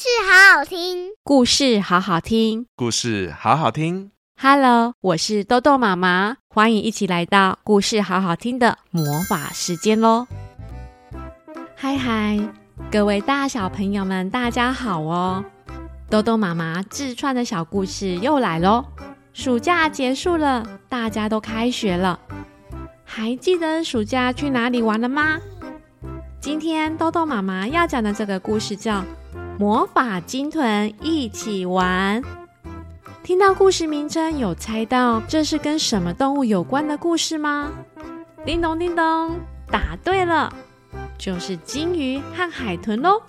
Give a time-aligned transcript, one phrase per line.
[0.00, 4.12] 事好好听，故事好好听，故事好好听。
[4.40, 10.28] Hello，我是豆豆妈妈，欢迎一起来到故事好好听的魔法时间喽！
[11.74, 12.38] 嗨嗨，
[12.92, 15.44] 各位大小朋友们，大家好哦！
[16.08, 18.84] 豆豆妈妈自创的小故事又来喽。
[19.32, 22.20] 暑假结束了，大家都开学了，
[23.04, 25.40] 还记得暑假去哪里玩了吗？
[26.40, 29.00] 今天豆豆妈妈要讲的这个故事叫
[29.58, 32.22] 《魔法金豚一起玩》。
[33.24, 37.72] 听到故事名称，有猜到这是跟什么动物有关的故事吗？
[38.46, 40.54] 叮咚叮咚，答对了，
[41.18, 43.20] 就是金鱼和海豚喽！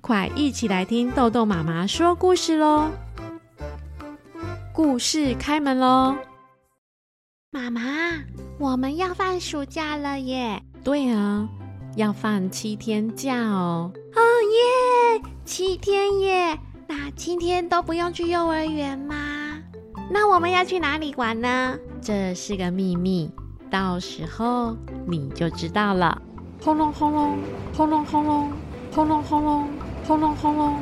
[0.00, 2.88] 快一起来听豆豆妈妈说故事喽！
[4.72, 6.16] 故事开门喽！
[7.52, 7.80] 妈妈，
[8.58, 10.60] 我们要放暑假了耶！
[10.82, 11.48] 对啊。
[11.94, 13.92] 要放七天假哦！
[14.16, 15.01] 哦耶，
[15.44, 16.58] 七天耶！
[16.86, 19.14] 那七天都不用去幼儿园吗？
[20.10, 21.76] 那我们要去哪里玩呢？
[22.00, 23.30] 这是个秘密，
[23.70, 26.20] 到时候你就知道了。
[26.60, 27.38] 轰隆轰隆，
[27.74, 28.52] 轰隆轰隆，
[28.92, 29.68] 轰隆轰隆，
[30.06, 30.76] 轰隆轰隆。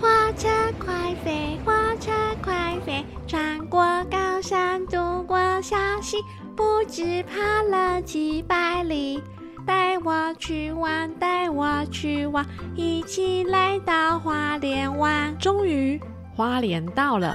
[0.00, 6.18] 火车快飞，火车快飞，穿过高山，渡过小溪，
[6.54, 9.22] 不知爬了几百里。
[9.64, 15.34] 带我去玩，带我去玩，一起来到花莲玩。
[15.38, 15.98] 终于，
[16.34, 17.34] 花莲到了，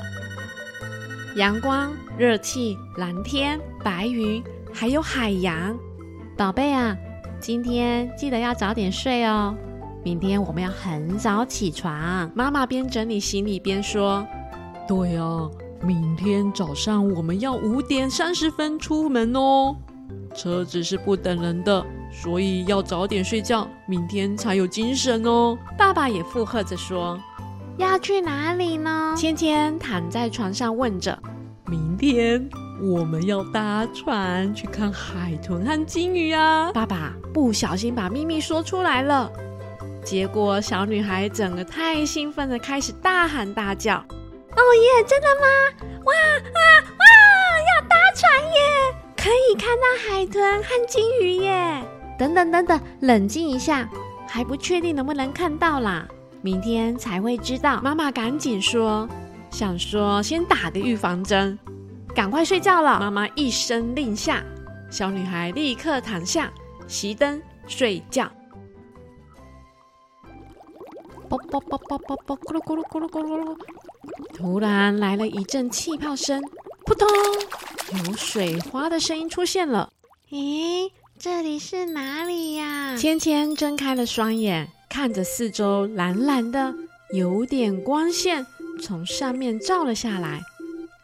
[1.36, 5.76] 阳光、热气、蓝天、白云，还有海洋。
[6.38, 6.96] 宝贝啊，
[7.40, 9.56] 今天记得要早点睡哦。
[10.04, 12.30] 明天我们要很早起床。
[12.36, 14.26] 妈妈边整理行李边说
[14.88, 15.50] ：“对啊，
[15.82, 19.76] 明天早上我们要五点三十分出门哦。
[20.34, 25.58] 车子是不等人的。”所以要早点睡觉，明天才有精神哦。
[25.78, 27.18] 爸爸也附和着说
[27.78, 31.18] ：“要去哪里呢？”芊芊躺在床上问着
[31.72, 32.50] ：“明天
[32.82, 39.32] 我们要搭船去看海豚和鲸鱼啊！”爸爸不小心把秘密说出来了，
[40.04, 43.96] 结果小女孩整个太兴奋的开始大喊大叫
[44.52, 45.06] ：“哦耶！
[45.08, 45.48] 真的吗？
[46.04, 46.60] 哇啊
[47.00, 47.06] 哇！
[47.74, 49.01] 要搭船耶！
[49.22, 51.84] 可以看到海豚和鲸鱼耶！”
[52.18, 53.88] 等等等等，冷静一下，
[54.28, 56.08] 还不确定能不能看到啦，
[56.42, 57.80] 明天才会知道。
[57.82, 59.08] 妈妈赶紧说，
[59.52, 61.58] 想说先打个预防针，
[62.16, 63.00] 赶快睡觉了。
[63.00, 64.44] 妈妈一声令下，
[64.90, 66.52] 小女孩立刻躺下，
[66.88, 68.28] 熄灯睡觉。
[71.30, 73.58] 啵啵啵啵啵啵，咕噜咕噜咕噜咕噜咕噜，
[74.34, 76.42] 突然来了一阵气泡声，
[76.86, 77.08] 扑通，
[77.92, 79.92] 有水花的声音出现了。
[80.30, 80.90] 咦？
[81.20, 82.96] 这里是哪里呀？
[82.98, 86.74] 芊芊睁开了双眼，看着四周蓝蓝的，
[87.14, 88.46] 有点光线
[88.82, 90.42] 从上面照了下来，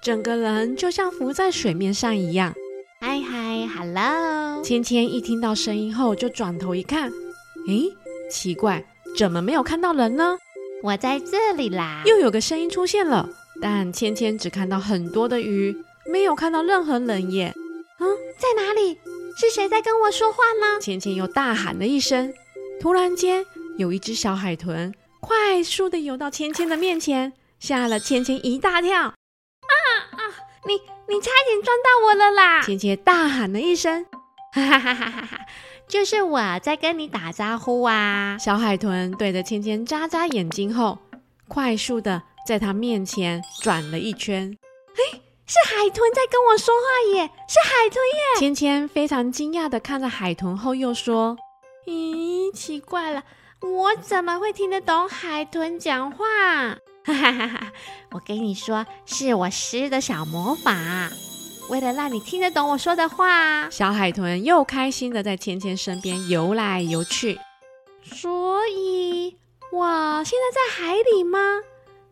[0.02, 2.54] 整个人就像浮在水面上一样。
[3.00, 4.64] 嗨嗨，Hello！
[4.64, 7.12] 芊芊一听到声音后就转头一看，
[7.68, 7.94] 诶，
[8.32, 8.84] 奇怪，
[9.16, 10.38] 怎么没有看到人呢？
[10.82, 12.02] 我在这里啦！
[12.08, 13.30] 又有个声音出现了，
[13.62, 15.76] 但芊芊只看到很多的鱼，
[16.10, 17.54] 没有看到任何人耶。
[18.00, 18.08] 嗯，
[18.38, 19.00] 在哪里？
[19.40, 20.80] 是谁在跟我说话呢？
[20.82, 22.34] 芊芊又大喊了一声。
[22.80, 23.46] 突然间，
[23.78, 29.00] 有一只小海豚快速的游到芊芊的面前，吓了芊芊一大跳。
[29.02, 29.14] 啊
[30.12, 30.22] 啊！
[30.66, 30.74] 你
[31.08, 32.62] 你差点撞到我了啦！
[32.62, 34.06] 芊芊大喊了一声。
[34.54, 35.40] 哈哈哈哈哈哈！
[35.88, 38.38] 就是我在跟你打招呼啊！
[38.40, 40.98] 小海豚对着芊芊眨眨眼睛后，
[41.48, 44.58] 快速的在她面前转了一圈。
[44.96, 45.22] 嘿。
[45.48, 47.32] 是海豚在跟我说话耶！
[47.48, 48.40] 是海豚耶！
[48.40, 51.38] 芊芊非常惊讶的看着海豚后，又说
[51.88, 53.24] ：“咦，奇怪了，
[53.62, 56.26] 我怎么会听得懂海豚讲话？”
[57.06, 57.72] 哈哈哈哈！
[58.12, 61.10] 我跟你说，是我施的小魔法，
[61.70, 63.70] 为了让你听得懂我说的话。
[63.70, 67.40] 小海豚又开心的在芊芊身边游来游去。
[68.04, 69.38] 所以，
[69.72, 71.40] 我现在在海里吗？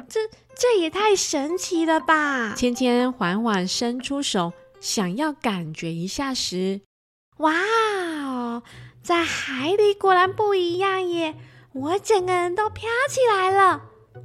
[0.10, 0.20] 这
[0.56, 2.54] 这也太神奇了吧！
[2.56, 6.82] 芊芊缓缓伸出手，想要感觉一下时，
[7.38, 7.54] 哇
[8.24, 8.64] 哦，
[9.04, 11.36] 在海里果然不一样耶！
[11.74, 13.82] 我整个人都飘起来了。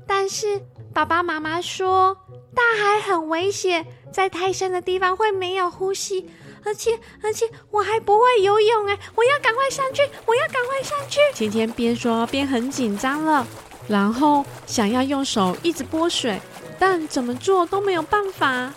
[0.06, 0.60] 但是
[0.94, 2.16] 爸爸妈妈说，
[2.54, 6.30] 大海很危险，在太深的地方会没有呼吸，
[6.64, 8.98] 而且而且我还不会游泳哎！
[9.16, 11.18] 我要赶快上去，我要赶快上去！
[11.34, 13.46] 芊芊边说边很紧张了。
[13.90, 16.40] 然后想要用手一直拨水，
[16.78, 18.72] 但怎么做都没有办法。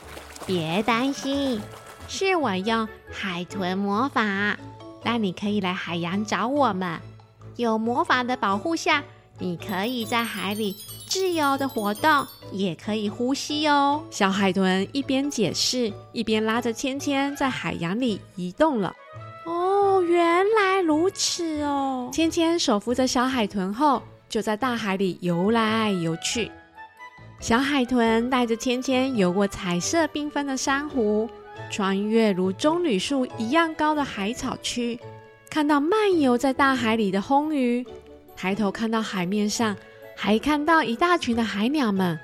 [0.48, 1.62] 别担心，
[2.08, 4.58] 是我用海豚魔法，
[5.04, 7.00] 让你可以来海洋找我们。
[7.58, 9.04] 有魔法的保护下，
[9.38, 10.76] 你可以在海里
[11.08, 14.02] 自由的活动，也可以呼吸哦。
[14.10, 18.92] 小海豚一边解释，一边拉着芊芊在海洋里移动了。
[19.46, 22.10] 哦，原来如此哦！
[22.12, 24.02] 芊芊手扶着小海豚后，
[24.34, 26.52] 就在大海里游来游去。
[27.40, 31.30] 小海豚带着芊芊游过彩色缤纷的珊瑚，
[31.70, 35.00] 穿越如棕榈树一样高的海草区，
[35.52, 37.86] 看到漫游在大海里的红鱼。
[38.36, 39.78] 抬头看到海面上，
[40.16, 42.20] 还看到一大群的海鸟们，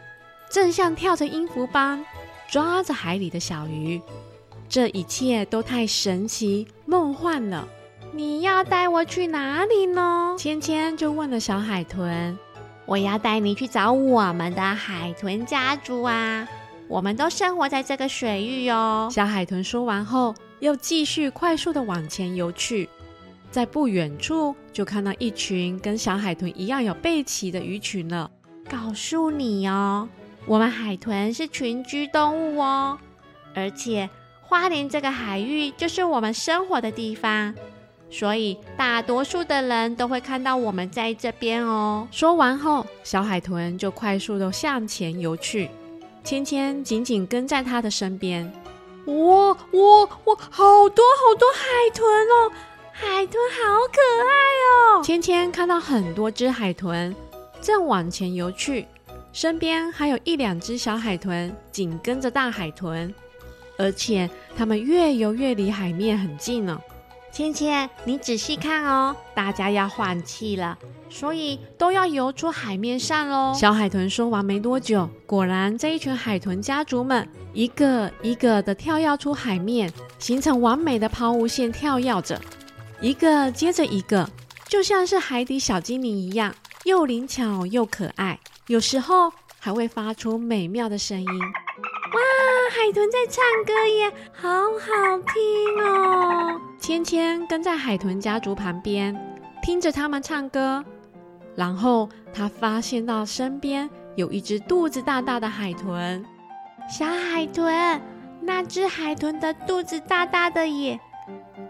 [0.49, 2.03] 正像跳着音符般
[2.49, 4.01] 抓着海里的小鱼。
[4.67, 7.67] 这一切都太神奇、梦幻了。
[8.11, 10.35] 你要带我去哪里呢？
[10.37, 12.37] 芊芊就问了小海豚。
[12.85, 16.47] 我要带你去找我们的海豚家族啊！
[16.87, 19.07] 我们都生活在这个水域哦。
[19.11, 22.89] 小海豚说完后，又继续快速的往前游去。
[23.51, 28.29] 在不远处，就看到一群跟小海豚一样有背鳍的鱼群了。
[28.67, 30.09] 告诉你哦，
[30.47, 32.97] 我们海豚是群居动物哦，
[33.53, 34.09] 而且
[34.41, 37.53] 花莲这个海域就是我们生活的地方，
[38.11, 42.07] 所以大多数的人都会看到我们在这边哦。
[42.11, 45.69] 说完后，小海豚就快速地向前游去，
[46.23, 48.51] 芊芊紧紧跟在他的身边。
[49.05, 49.55] 哇哇
[50.25, 50.35] 哇！
[50.51, 52.51] 好多好多海豚哦！
[52.91, 55.03] 海豚好可爱哦！
[55.03, 57.15] 芊芊看到很多只海豚
[57.61, 58.85] 正往前游去，
[59.31, 63.13] 身边还有一两只小海豚紧跟着大海豚，
[63.77, 66.79] 而且它们越游越离海面很近了。
[67.39, 70.77] 芊芊，你仔细看哦，大家要换气了，
[71.09, 73.53] 所以都要游出海面上喽。
[73.57, 82.37] 小海豚说完没多久，果然这一群海豚家族们一个一个的跳跃出海面，形成完美的抛物线，跳跃着。
[82.99, 84.29] 一个接着一个，
[84.67, 86.53] 就像是海底小精灵一样，
[86.83, 88.37] 又灵巧又可爱，
[88.67, 91.27] 有时候还会发出美妙的声音。
[92.69, 94.47] 海豚在唱歌耶，好
[94.79, 96.61] 好听哦！
[96.79, 99.15] 芊芊跟在海豚家族旁边，
[99.63, 100.83] 听着他们唱歌，
[101.55, 106.23] 然后他发现到身边有一只肚子大大的海豚。
[106.87, 107.99] 小海豚，
[108.41, 110.99] 那只海豚的肚子大大的耶。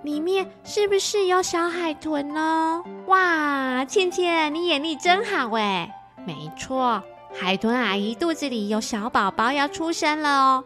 [0.03, 2.83] 里面是不是有小海豚呢？
[3.07, 5.89] 哇，芊芊，你眼力真好哎！
[6.25, 7.01] 没错，
[7.33, 10.63] 海豚阿姨肚子里有小宝宝要出生了哦，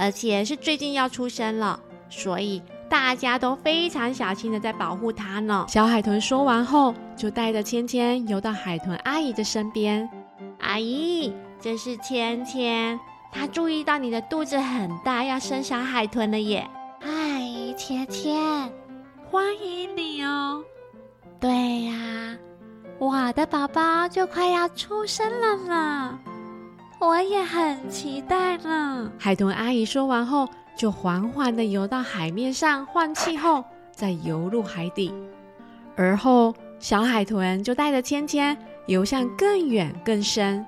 [0.00, 5.66] 而且是最近要出生了，所以大家都非常小心的在保护它呢。
[5.68, 10.08] 小海豚说完后，就带着芊芊游到海豚阿姨的身边。
[10.60, 11.30] 阿姨，
[11.60, 12.98] 这是芊芊，
[13.30, 16.66] 她注意到你的肚子很大，要生小海豚了耶。
[16.98, 17.10] 嗨，
[17.76, 18.34] 芊芊，
[19.30, 20.64] 欢迎你哦！
[21.38, 22.36] 对呀，
[22.98, 26.18] 我的宝宝就快要出生了呢，
[27.00, 29.10] 我也很期待呢。
[29.18, 35.12] 海豚阿姨说完后，就缓缓地游到海面上换气后，再游入海底。
[35.96, 38.54] 而后，小海豚就带着芊芊
[38.86, 40.64] 游向更远更深。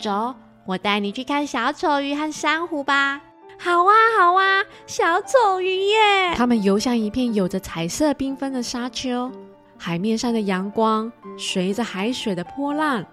[0.00, 0.34] 走，
[0.66, 3.20] 我带你去看小丑鱼和珊瑚吧。
[3.56, 6.34] 好啊，好啊，小丑鱼耶！
[6.34, 9.30] 它们游向一片有着彩色缤纷的沙丘，
[9.78, 13.04] 海面上的阳光随着海水的波浪，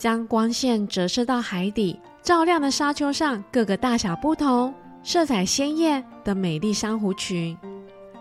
[0.00, 7.54] 将光线折射到海底，照亮了沙丘上各个大小不同、色彩鲜艳的美丽珊瑚群。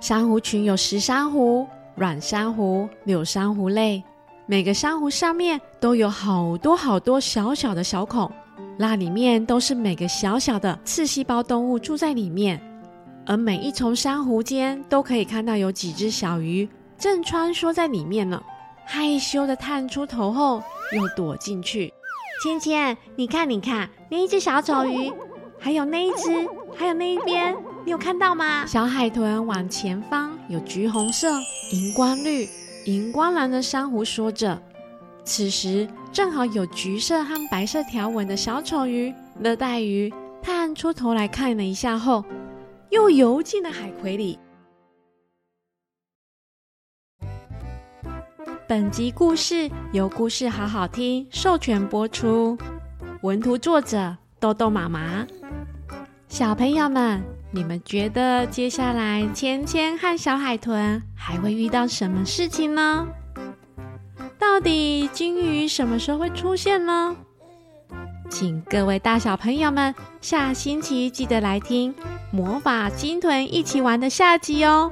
[0.02, 4.04] 珊瑚群有石珊瑚、软珊瑚、柳珊瑚类，
[4.46, 8.30] 每个珊瑚上面都有好多好多小小的小孔。
[8.78, 12.62] 那里面都是每个小小的刺细胞动物住在里面，
[13.26, 16.68] 而每一丛珊瑚间都可以看到有几只小鱼
[16.98, 18.44] 正穿梭在里面呢。
[18.86, 21.94] 害羞的探出头后又躲进去。
[22.42, 25.12] 芊芊，你看，你看，那一只小丑鱼，
[25.60, 27.56] 还有那一只，还有那一边，
[27.86, 28.66] 你有看到吗？
[28.66, 31.34] 小海豚往前方有橘红色、
[31.72, 32.48] 荧光绿、
[32.86, 34.62] 荧光蓝的珊瑚说着。
[35.26, 42.24] 此时，正好有橘色和白色条纹的小丑鱼、热带鱼探出头来看了一下后，
[42.90, 44.40] 又游进了海葵里。
[48.70, 52.56] 本集故事由故事好好听授权播出，
[53.24, 55.26] 文图作者豆豆妈妈。
[56.28, 63.08] 小朋友们，你们觉得接下来芊芊和小海豚还会遇到什么事情呢？
[64.38, 67.16] 到底鲸鱼什么时候会出现呢？
[68.30, 71.92] 请各位大小朋友们下星期记得来听
[72.32, 74.92] 《魔法鲸豚一起玩》的下集哦。